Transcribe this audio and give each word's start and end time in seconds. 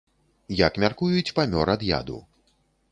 Як 0.67 0.79
мяркуюць, 0.83 1.35
памёр 1.41 1.67
ад 1.77 1.81
яду. 1.93 2.17